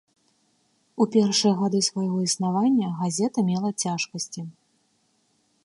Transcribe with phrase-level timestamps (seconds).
[1.03, 4.41] У першыя гады свайго існавання газета мела цяжкасці.